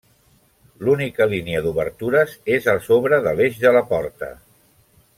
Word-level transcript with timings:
L'única 0.87 1.27
línia 1.33 1.61
d'obertures 1.67 2.33
és 2.57 2.71
a 2.75 2.75
sobre 2.89 3.23
de 3.29 3.35
l'eix 3.41 3.61
de 3.67 3.75
la 3.79 3.85
porta. 3.93 4.35